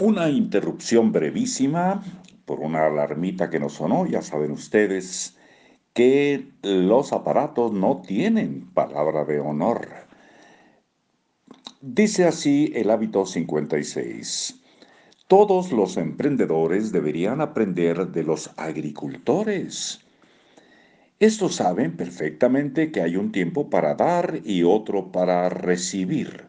Una 0.00 0.30
interrupción 0.30 1.10
brevísima 1.10 2.04
por 2.44 2.60
una 2.60 2.86
alarmita 2.86 3.50
que 3.50 3.58
nos 3.58 3.74
sonó. 3.74 4.06
Ya 4.06 4.22
saben 4.22 4.52
ustedes 4.52 5.36
que 5.92 6.52
los 6.62 7.12
aparatos 7.12 7.72
no 7.72 8.00
tienen 8.06 8.70
palabra 8.72 9.24
de 9.24 9.40
honor. 9.40 9.88
Dice 11.80 12.26
así 12.26 12.72
el 12.76 12.90
hábito 12.90 13.26
56. 13.26 14.60
Todos 15.26 15.72
los 15.72 15.96
emprendedores 15.96 16.92
deberían 16.92 17.40
aprender 17.40 18.08
de 18.08 18.22
los 18.22 18.50
agricultores. 18.56 20.00
Estos 21.18 21.56
saben 21.56 21.96
perfectamente 21.96 22.92
que 22.92 23.02
hay 23.02 23.16
un 23.16 23.32
tiempo 23.32 23.68
para 23.68 23.96
dar 23.96 24.40
y 24.44 24.62
otro 24.62 25.10
para 25.10 25.48
recibir 25.48 26.47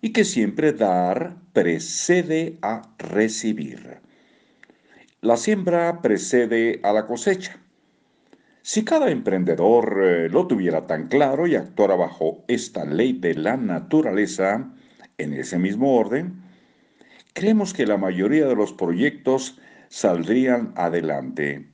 y 0.00 0.12
que 0.12 0.24
siempre 0.24 0.72
dar 0.72 1.36
precede 1.52 2.58
a 2.62 2.82
recibir. 2.98 4.00
La 5.20 5.36
siembra 5.36 6.00
precede 6.00 6.80
a 6.82 6.92
la 6.92 7.06
cosecha. 7.06 7.60
Si 8.62 8.84
cada 8.84 9.10
emprendedor 9.10 10.00
eh, 10.02 10.28
lo 10.28 10.46
tuviera 10.46 10.86
tan 10.86 11.08
claro 11.08 11.46
y 11.46 11.56
actuara 11.56 11.96
bajo 11.96 12.44
esta 12.48 12.84
ley 12.84 13.12
de 13.14 13.34
la 13.34 13.56
naturaleza 13.56 14.72
en 15.18 15.32
ese 15.34 15.58
mismo 15.58 15.96
orden, 15.96 16.42
creemos 17.32 17.74
que 17.74 17.86
la 17.86 17.96
mayoría 17.96 18.46
de 18.46 18.54
los 18.54 18.72
proyectos 18.72 19.58
saldrían 19.88 20.72
adelante, 20.76 21.68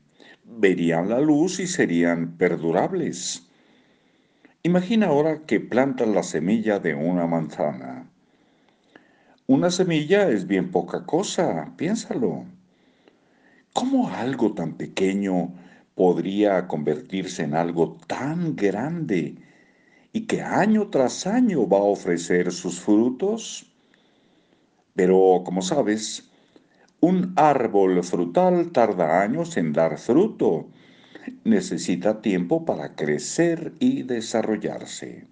verían 0.45 1.09
la 1.09 1.21
luz 1.21 1.61
y 1.61 1.67
serían 1.67 2.37
perdurables. 2.37 3.49
Imagina 4.63 5.07
ahora 5.07 5.43
que 5.47 5.61
plantas 5.61 6.09
la 6.09 6.23
semilla 6.23 6.79
de 6.79 6.95
una 6.95 7.27
manzana. 7.27 8.11
Una 9.49 9.71
semilla 9.71 10.29
es 10.29 10.49
bien 10.49 10.73
poca 10.73 11.07
cosa, 11.07 11.73
piénsalo. 11.77 12.47
¿Cómo 13.73 14.11
algo 14.11 14.55
tan 14.55 14.75
pequeño 14.75 15.55
podría 15.95 16.67
convertirse 16.67 17.45
en 17.45 17.55
algo 17.55 17.97
tan 18.09 18.57
grande 18.57 19.37
y 20.13 20.23
que 20.23 20.43
año 20.43 20.89
tras 20.89 21.29
año 21.29 21.69
va 21.69 21.79
a 21.79 21.83
ofrecer 21.83 22.51
sus 22.51 22.81
frutos? 22.81 23.73
Pero, 24.97 25.43
como 25.45 25.63
sabes, 25.63 26.29
un 26.99 27.33
árbol 27.37 28.03
frutal 28.03 28.73
tarda 28.73 29.23
años 29.23 29.57
en 29.57 29.73
dar 29.73 29.99
fruto. 29.99 30.67
Necesita 31.45 32.21
tiempo 32.21 32.65
para 32.65 32.97
crecer 32.97 33.75
y 33.79 34.03
desarrollarse. 34.03 35.29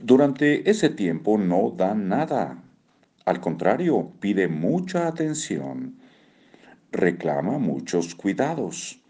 Durante 0.00 0.68
ese 0.68 0.90
tiempo 0.90 1.38
no 1.38 1.70
da 1.74 1.94
nada. 1.94 2.63
Al 3.24 3.40
contrario, 3.40 4.12
pide 4.20 4.48
mucha 4.48 5.06
atención, 5.06 5.96
reclama 6.92 7.58
muchos 7.58 8.14
cuidados. 8.14 9.00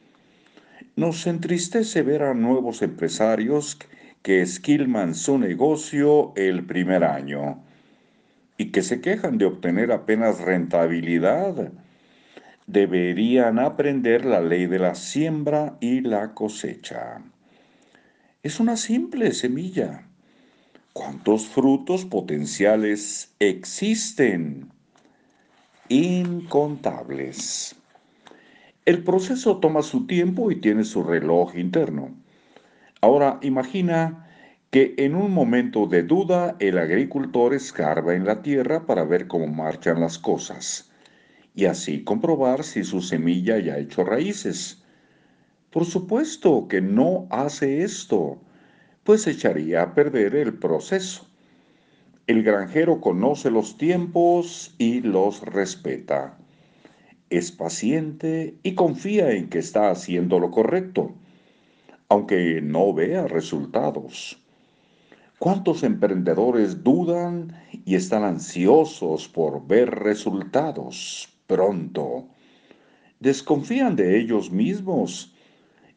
Nos 0.94 1.26
entristece 1.26 2.02
ver 2.02 2.22
a 2.22 2.34
nuevos 2.34 2.82
empresarios 2.82 3.76
que 4.22 4.40
esquilman 4.40 5.16
su 5.16 5.38
negocio 5.38 6.32
el 6.36 6.64
primer 6.64 7.02
año 7.02 7.64
y 8.56 8.70
que 8.70 8.82
se 8.82 9.00
quejan 9.00 9.36
de 9.36 9.46
obtener 9.46 9.90
apenas 9.90 10.40
rentabilidad. 10.40 11.72
Deberían 12.68 13.58
aprender 13.58 14.24
la 14.24 14.40
ley 14.40 14.66
de 14.66 14.78
la 14.78 14.94
siembra 14.94 15.76
y 15.80 16.00
la 16.00 16.34
cosecha. 16.34 17.20
Es 18.44 18.60
una 18.60 18.76
simple 18.76 19.32
semilla 19.32 20.06
¿Cuántos 20.94 21.48
frutos 21.48 22.04
potenciales 22.04 23.34
existen? 23.40 24.70
Incontables. 25.88 27.74
El 28.84 29.02
proceso 29.02 29.56
toma 29.56 29.82
su 29.82 30.06
tiempo 30.06 30.52
y 30.52 30.60
tiene 30.60 30.84
su 30.84 31.02
reloj 31.02 31.56
interno. 31.56 32.14
Ahora 33.00 33.40
imagina 33.42 34.28
que 34.70 34.94
en 34.96 35.16
un 35.16 35.32
momento 35.32 35.88
de 35.88 36.04
duda 36.04 36.54
el 36.60 36.78
agricultor 36.78 37.54
escarba 37.54 38.14
en 38.14 38.24
la 38.24 38.40
tierra 38.42 38.86
para 38.86 39.02
ver 39.02 39.26
cómo 39.26 39.48
marchan 39.48 40.00
las 40.00 40.16
cosas 40.16 40.92
y 41.56 41.64
así 41.64 42.04
comprobar 42.04 42.62
si 42.62 42.84
su 42.84 43.02
semilla 43.02 43.58
ya 43.58 43.74
ha 43.74 43.78
hecho 43.78 44.04
raíces. 44.04 44.84
Por 45.70 45.86
supuesto 45.86 46.68
que 46.68 46.80
no 46.80 47.26
hace 47.30 47.82
esto 47.82 48.38
pues 49.04 49.26
echaría 49.26 49.82
a 49.82 49.94
perder 49.94 50.34
el 50.34 50.54
proceso. 50.54 51.26
El 52.26 52.42
granjero 52.42 53.02
conoce 53.02 53.50
los 53.50 53.76
tiempos 53.76 54.74
y 54.78 55.02
los 55.02 55.42
respeta. 55.42 56.38
Es 57.28 57.52
paciente 57.52 58.54
y 58.62 58.74
confía 58.74 59.32
en 59.32 59.50
que 59.50 59.58
está 59.58 59.90
haciendo 59.90 60.40
lo 60.40 60.50
correcto, 60.50 61.14
aunque 62.08 62.60
no 62.62 62.94
vea 62.94 63.26
resultados. 63.26 64.38
¿Cuántos 65.38 65.82
emprendedores 65.82 66.82
dudan 66.82 67.54
y 67.84 67.96
están 67.96 68.24
ansiosos 68.24 69.28
por 69.28 69.66
ver 69.66 69.90
resultados 69.90 71.28
pronto? 71.46 72.28
Desconfían 73.20 73.96
de 73.96 74.18
ellos 74.18 74.50
mismos 74.50 75.33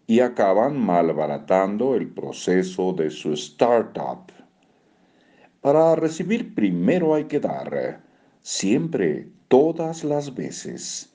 y 0.07 0.21
acaban 0.21 0.79
malbaratando 0.79 1.95
el 1.95 2.07
proceso 2.07 2.93
de 2.93 3.11
su 3.11 3.33
startup. 3.33 4.31
Para 5.61 5.95
recibir 5.95 6.55
primero 6.55 7.13
hay 7.13 7.25
que 7.25 7.41
dar, 7.41 8.01
siempre, 8.41 9.27
todas 9.49 10.05
las 10.05 10.33
veces, 10.33 11.13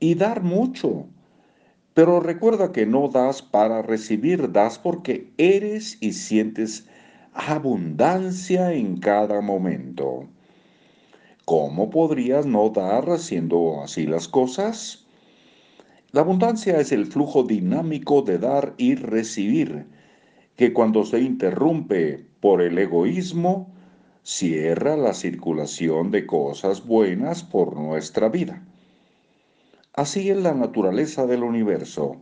y 0.00 0.16
dar 0.16 0.42
mucho. 0.42 1.06
Pero 1.94 2.18
recuerda 2.18 2.72
que 2.72 2.84
no 2.84 3.06
das 3.06 3.42
para 3.42 3.80
recibir, 3.82 4.50
das 4.50 4.76
porque 4.76 5.32
eres 5.36 5.98
y 6.00 6.12
sientes 6.12 6.88
abundancia 7.34 8.72
en 8.72 8.98
cada 8.98 9.40
momento. 9.40 10.28
¿Cómo 11.44 11.90
podrías 11.90 12.46
no 12.46 12.70
dar 12.70 13.08
haciendo 13.10 13.82
así 13.82 14.06
las 14.06 14.26
cosas? 14.26 15.01
La 16.12 16.20
abundancia 16.20 16.78
es 16.78 16.92
el 16.92 17.06
flujo 17.06 17.42
dinámico 17.42 18.20
de 18.20 18.36
dar 18.36 18.74
y 18.76 18.96
recibir, 18.96 19.86
que 20.56 20.74
cuando 20.74 21.06
se 21.06 21.20
interrumpe 21.20 22.26
por 22.40 22.60
el 22.60 22.78
egoísmo, 22.78 23.72
cierra 24.22 24.98
la 24.98 25.14
circulación 25.14 26.10
de 26.10 26.26
cosas 26.26 26.86
buenas 26.86 27.42
por 27.42 27.76
nuestra 27.78 28.28
vida. 28.28 28.62
Así 29.94 30.28
es 30.28 30.36
la 30.36 30.52
naturaleza 30.52 31.26
del 31.26 31.44
universo. 31.44 32.20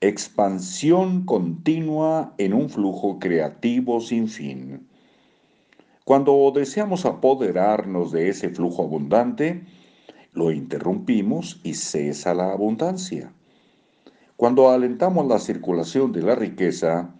Expansión 0.00 1.24
continua 1.24 2.34
en 2.38 2.54
un 2.54 2.70
flujo 2.70 3.18
creativo 3.18 4.00
sin 4.00 4.28
fin. 4.28 4.88
Cuando 6.04 6.52
deseamos 6.54 7.04
apoderarnos 7.04 8.12
de 8.12 8.28
ese 8.28 8.48
flujo 8.50 8.84
abundante, 8.84 9.64
lo 10.32 10.50
interrumpimos 10.50 11.60
y 11.62 11.74
cesa 11.74 12.34
la 12.34 12.52
abundancia. 12.52 13.32
Cuando 14.36 14.70
alentamos 14.70 15.26
la 15.26 15.38
circulación 15.38 16.12
de 16.12 16.22
la 16.22 16.34
riqueza, 16.34 17.14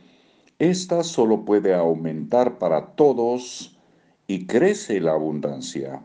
ésta 0.58 1.04
solo 1.04 1.44
puede 1.44 1.74
aumentar 1.74 2.58
para 2.58 2.94
todos 2.94 3.78
y 4.26 4.46
crece 4.46 5.00
la 5.00 5.12
abundancia. 5.12 6.02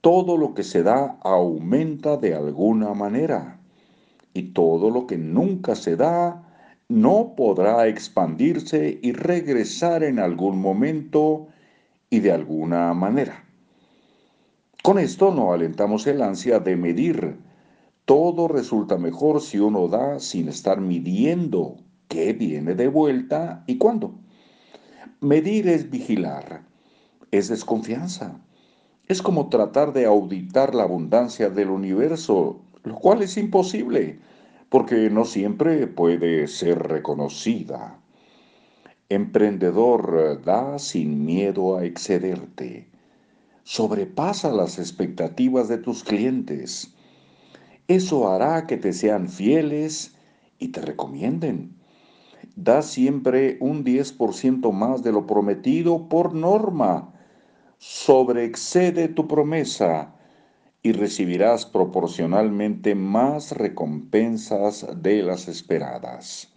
Todo 0.00 0.36
lo 0.36 0.54
que 0.54 0.62
se 0.62 0.82
da 0.82 1.18
aumenta 1.22 2.16
de 2.16 2.34
alguna 2.34 2.94
manera 2.94 3.58
y 4.34 4.52
todo 4.52 4.90
lo 4.90 5.06
que 5.06 5.18
nunca 5.18 5.74
se 5.74 5.96
da 5.96 6.44
no 6.88 7.34
podrá 7.36 7.88
expandirse 7.88 8.98
y 9.02 9.12
regresar 9.12 10.04
en 10.04 10.18
algún 10.18 10.60
momento 10.60 11.48
y 12.08 12.20
de 12.20 12.32
alguna 12.32 12.94
manera. 12.94 13.47
Con 14.88 14.98
esto 14.98 15.34
no 15.34 15.52
alentamos 15.52 16.06
el 16.06 16.22
ansia 16.22 16.60
de 16.60 16.74
medir. 16.74 17.36
Todo 18.06 18.48
resulta 18.48 18.96
mejor 18.96 19.42
si 19.42 19.58
uno 19.58 19.86
da 19.86 20.18
sin 20.18 20.48
estar 20.48 20.80
midiendo 20.80 21.76
qué 22.08 22.32
viene 22.32 22.74
de 22.74 22.88
vuelta 22.88 23.64
y 23.66 23.76
cuándo. 23.76 24.14
Medir 25.20 25.68
es 25.68 25.90
vigilar, 25.90 26.62
es 27.30 27.48
desconfianza. 27.48 28.40
Es 29.08 29.20
como 29.20 29.50
tratar 29.50 29.92
de 29.92 30.06
auditar 30.06 30.74
la 30.74 30.84
abundancia 30.84 31.50
del 31.50 31.68
universo, 31.68 32.62
lo 32.82 32.94
cual 32.94 33.20
es 33.20 33.36
imposible, 33.36 34.20
porque 34.70 35.10
no 35.10 35.26
siempre 35.26 35.86
puede 35.86 36.46
ser 36.46 36.78
reconocida. 36.78 38.00
Emprendedor, 39.10 40.40
da 40.42 40.78
sin 40.78 41.26
miedo 41.26 41.76
a 41.76 41.84
excederte 41.84 42.88
sobrepasa 43.68 44.50
las 44.50 44.78
expectativas 44.78 45.68
de 45.68 45.76
tus 45.76 46.02
clientes. 46.02 46.94
Eso 47.86 48.32
hará 48.32 48.66
que 48.66 48.78
te 48.78 48.94
sean 48.94 49.28
fieles 49.28 50.14
y 50.58 50.68
te 50.68 50.80
recomienden. 50.80 51.76
Da 52.56 52.80
siempre 52.80 53.58
un 53.60 53.84
10% 53.84 54.72
más 54.72 55.02
de 55.02 55.12
lo 55.12 55.26
prometido 55.26 56.08
por 56.08 56.32
norma, 56.32 57.12
sobreexcede 57.76 59.08
tu 59.08 59.28
promesa 59.28 60.14
y 60.82 60.92
recibirás 60.92 61.66
proporcionalmente 61.66 62.94
más 62.94 63.52
recompensas 63.52 64.86
de 64.96 65.22
las 65.22 65.46
esperadas. 65.46 66.54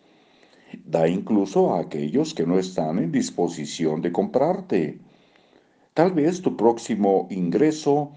Da 0.85 1.09
incluso 1.09 1.75
a 1.75 1.81
aquellos 1.81 2.33
que 2.33 2.47
no 2.47 2.57
están 2.57 2.99
en 2.99 3.11
disposición 3.11 4.01
de 4.01 4.13
comprarte. 4.13 5.10
Tal 5.93 6.13
vez 6.13 6.41
tu 6.41 6.55
próximo 6.55 7.27
ingreso 7.29 8.13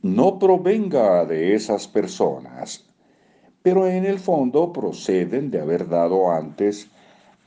no 0.00 0.38
provenga 0.38 1.26
de 1.26 1.54
esas 1.54 1.86
personas, 1.86 2.86
pero 3.62 3.86
en 3.86 4.06
el 4.06 4.18
fondo 4.18 4.72
proceden 4.72 5.50
de 5.50 5.60
haber 5.60 5.88
dado 5.88 6.30
antes 6.30 6.88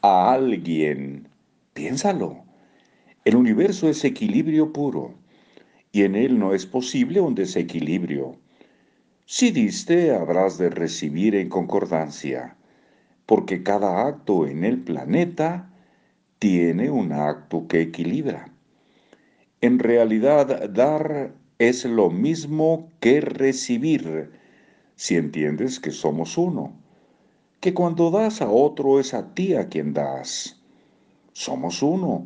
a 0.03 0.33
alguien. 0.33 1.27
Piénsalo. 1.73 2.43
El 3.25 3.35
universo 3.35 3.89
es 3.89 4.03
equilibrio 4.03 4.71
puro 4.71 5.15
y 5.91 6.03
en 6.03 6.15
él 6.15 6.37
no 6.37 6.53
es 6.53 6.67
posible 6.67 7.19
un 7.19 7.33
desequilibrio. 7.33 8.35
Si 9.25 9.49
diste, 9.49 10.13
habrás 10.13 10.59
de 10.59 10.69
recibir 10.69 11.33
en 11.33 11.49
concordancia, 11.49 12.55
porque 13.25 13.63
cada 13.63 14.05
acto 14.05 14.45
en 14.45 14.63
el 14.63 14.79
planeta 14.79 15.71
tiene 16.37 16.91
un 16.91 17.13
acto 17.13 17.67
que 17.67 17.81
equilibra. 17.81 18.50
En 19.61 19.77
realidad, 19.77 20.71
dar 20.71 21.35
es 21.59 21.85
lo 21.85 22.09
mismo 22.09 22.89
que 22.99 23.21
recibir, 23.21 24.31
si 24.95 25.15
entiendes 25.15 25.79
que 25.79 25.91
somos 25.91 26.35
uno, 26.35 26.73
que 27.59 27.75
cuando 27.75 28.09
das 28.09 28.41
a 28.41 28.49
otro 28.49 28.99
es 28.99 29.13
a 29.13 29.35
ti 29.35 29.53
a 29.53 29.69
quien 29.69 29.93
das. 29.93 30.59
Somos 31.33 31.83
uno, 31.83 32.25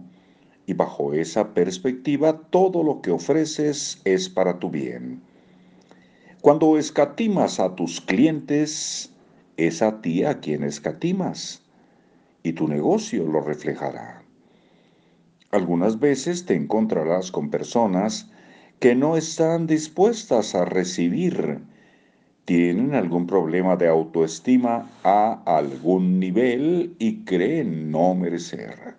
y 0.66 0.74
bajo 0.74 1.14
esa 1.14 1.54
perspectiva 1.54 2.40
todo 2.50 2.84
lo 2.84 3.02
que 3.02 3.12
ofreces 3.12 4.02
es 4.06 4.30
para 4.30 4.58
tu 4.58 4.70
bien. 4.70 5.22
Cuando 6.40 6.78
escatimas 6.78 7.60
a 7.60 7.76
tus 7.76 8.00
clientes, 8.00 9.12
es 9.58 9.82
a 9.82 10.02
ti 10.02 10.24
a 10.24 10.40
quien 10.40 10.64
escatimas, 10.64 11.62
y 12.44 12.54
tu 12.54 12.70
negocio 12.70 13.26
lo 13.26 13.42
reflejará. 13.42 14.25
Algunas 15.56 16.02
veces 16.02 16.46
te 16.46 16.54
encontrarás 16.54 17.31
con 17.31 17.50
personas 17.50 18.30
que 18.81 18.94
no 18.94 19.16
están 19.16 19.68
dispuestas 19.68 20.54
a 20.54 20.66
recibir, 20.66 21.62
tienen 22.44 22.94
algún 22.94 23.25
problema 23.25 23.78
de 23.78 23.88
autoestima 23.88 24.92
a 25.06 25.42
algún 25.46 26.19
nivel 26.19 26.98
y 27.00 27.24
creen 27.24 27.90
no 27.90 28.16
merecer. 28.16 28.98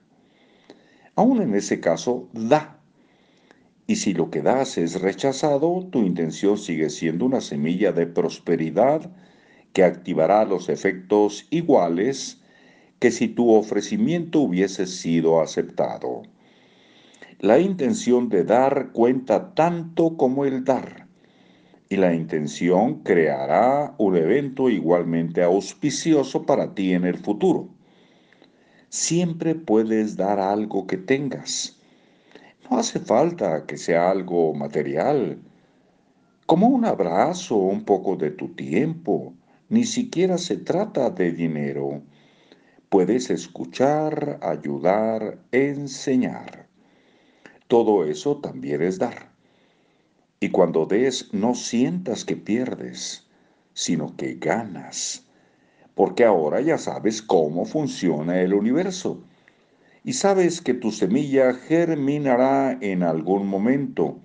Aún 1.14 1.42
en 1.42 1.54
ese 1.54 1.78
caso, 1.78 2.26
da. 2.32 2.80
Y 3.86 3.96
si 3.96 4.14
lo 4.14 4.30
que 4.30 4.40
das 4.40 4.78
es 4.78 5.02
rechazado, 5.02 5.86
tu 5.90 5.98
intención 6.04 6.56
sigue 6.56 6.88
siendo 6.88 7.26
una 7.26 7.42
semilla 7.42 7.92
de 7.92 8.06
prosperidad 8.06 9.10
que 9.74 9.84
activará 9.84 10.46
los 10.46 10.70
efectos 10.70 11.46
iguales 11.50 12.40
que 12.98 13.10
si 13.10 13.28
tu 13.28 13.52
ofrecimiento 13.52 14.40
hubiese 14.40 14.86
sido 14.86 15.42
aceptado. 15.42 16.22
La 17.40 17.58
intención 17.58 18.30
de 18.30 18.44
dar 18.44 18.92
cuenta 18.92 19.52
tanto 19.54 20.16
como 20.16 20.46
el 20.46 20.64
dar, 20.64 21.06
y 21.90 21.96
la 21.96 22.14
intención 22.14 23.02
creará 23.02 23.94
un 23.98 24.16
evento 24.16 24.70
igualmente 24.70 25.42
auspicioso 25.42 26.46
para 26.46 26.74
ti 26.74 26.94
en 26.94 27.04
el 27.04 27.18
futuro. 27.18 27.68
Siempre 28.88 29.54
puedes 29.54 30.16
dar 30.16 30.40
algo 30.40 30.86
que 30.86 30.96
tengas. 30.96 31.78
No 32.70 32.78
hace 32.78 33.00
falta 33.00 33.66
que 33.66 33.76
sea 33.76 34.10
algo 34.10 34.54
material, 34.54 35.38
como 36.46 36.68
un 36.68 36.86
abrazo 36.86 37.56
un 37.56 37.84
poco 37.84 38.16
de 38.16 38.30
tu 38.30 38.54
tiempo. 38.54 39.34
Ni 39.68 39.84
siquiera 39.84 40.38
se 40.38 40.56
trata 40.56 41.10
de 41.10 41.32
dinero. 41.32 42.00
Puedes 42.88 43.28
escuchar, 43.28 44.38
ayudar, 44.40 45.38
enseñar. 45.52 46.65
Todo 47.68 48.04
eso 48.04 48.36
también 48.36 48.82
es 48.82 48.98
dar. 48.98 49.30
Y 50.38 50.50
cuando 50.50 50.86
des, 50.86 51.32
no 51.32 51.54
sientas 51.54 52.24
que 52.24 52.36
pierdes, 52.36 53.26
sino 53.74 54.16
que 54.16 54.34
ganas. 54.34 55.26
Porque 55.94 56.24
ahora 56.24 56.60
ya 56.60 56.78
sabes 56.78 57.22
cómo 57.22 57.64
funciona 57.64 58.40
el 58.40 58.54
universo. 58.54 59.24
Y 60.04 60.12
sabes 60.12 60.60
que 60.60 60.74
tu 60.74 60.92
semilla 60.92 61.54
germinará 61.54 62.78
en 62.80 63.02
algún 63.02 63.48
momento 63.48 64.20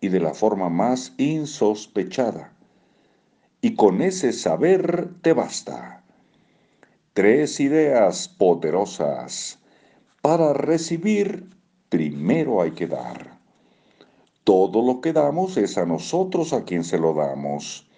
y 0.00 0.08
de 0.08 0.20
la 0.20 0.34
forma 0.34 0.68
más 0.68 1.14
insospechada. 1.16 2.52
Y 3.62 3.74
con 3.74 4.02
ese 4.02 4.32
saber 4.32 5.08
te 5.22 5.32
basta. 5.32 6.04
Tres 7.14 7.60
ideas 7.60 8.28
poderosas 8.28 9.58
para 10.20 10.52
recibir 10.52 11.55
primero 11.88 12.60
hay 12.60 12.72
que 12.72 12.86
dar. 12.86 13.38
Todo 14.44 14.84
lo 14.84 15.00
que 15.00 15.12
damos 15.12 15.56
es 15.56 15.76
a 15.76 15.86
nosotros 15.86 16.52
a 16.52 16.64
quien 16.64 16.84
se 16.84 16.98
lo 16.98 17.14
damos, 17.14 17.88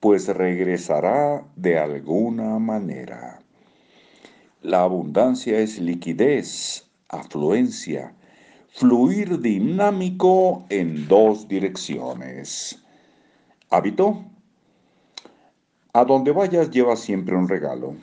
pues 0.00 0.28
regresará 0.28 1.46
de 1.56 1.78
alguna 1.78 2.58
manera. 2.58 3.40
La 4.62 4.82
abundancia 4.82 5.58
es 5.58 5.78
liquidez, 5.78 6.86
afluencia, 7.08 8.14
fluir 8.68 9.40
dinámico 9.40 10.66
en 10.68 11.08
dos 11.08 11.48
direcciones. 11.48 12.82
Hábito. 13.70 14.24
A 15.92 16.04
donde 16.04 16.30
vayas 16.32 16.70
lleva 16.70 16.94
siempre 16.96 17.34
un 17.34 17.48
regalo. 17.48 17.94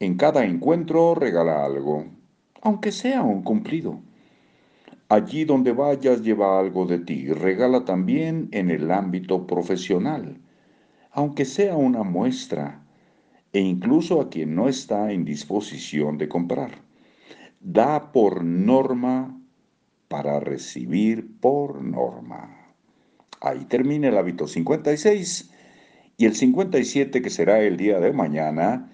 En 0.00 0.16
cada 0.16 0.44
encuentro 0.44 1.14
regala 1.14 1.64
algo, 1.64 2.04
aunque 2.62 2.90
sea 2.90 3.22
un 3.22 3.42
cumplido. 3.42 4.00
Allí 5.10 5.44
donde 5.44 5.72
vayas 5.72 6.22
lleva 6.22 6.60
algo 6.60 6.86
de 6.86 7.00
ti. 7.00 7.32
Regala 7.32 7.84
también 7.84 8.48
en 8.52 8.70
el 8.70 8.92
ámbito 8.92 9.44
profesional, 9.44 10.40
aunque 11.10 11.44
sea 11.44 11.74
una 11.74 12.04
muestra, 12.04 12.84
e 13.52 13.58
incluso 13.58 14.20
a 14.20 14.30
quien 14.30 14.54
no 14.54 14.68
está 14.68 15.10
en 15.10 15.24
disposición 15.24 16.16
de 16.16 16.28
comprar. 16.28 16.82
Da 17.58 18.12
por 18.12 18.44
norma 18.44 19.36
para 20.06 20.38
recibir 20.38 21.40
por 21.40 21.82
norma. 21.82 22.72
Ahí 23.40 23.64
termina 23.64 24.10
el 24.10 24.16
hábito 24.16 24.46
56 24.46 25.50
y 26.18 26.24
el 26.24 26.36
57 26.36 27.20
que 27.20 27.30
será 27.30 27.60
el 27.60 27.76
día 27.76 27.98
de 27.98 28.12
mañana. 28.12 28.92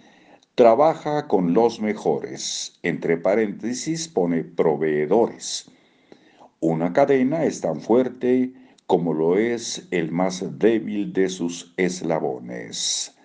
Trabaja 0.55 1.29
con 1.29 1.53
los 1.53 1.79
mejores. 1.83 2.79
Entre 2.83 3.19
paréntesis 3.19 4.09
pone 4.09 4.45
proveedores 4.45 5.76
una 6.61 6.93
cadena 6.93 7.45
es 7.45 7.61
tan 7.61 7.81
fuerte 7.81 8.53
como 8.87 9.13
lo 9.13 9.37
es 9.37 9.89
el 9.91 10.13
más 10.13 10.59
débil 10.59 11.13
de 11.13 11.29
sus 11.29 11.75
eslabones. 11.77 13.17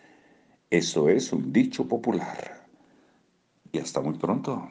Eso 0.69 1.09
es 1.09 1.31
un 1.31 1.53
dicho 1.53 1.87
popular. 1.87 2.67
Y 3.71 3.79
hasta 3.79 4.01
muy 4.01 4.17
pronto. 4.17 4.69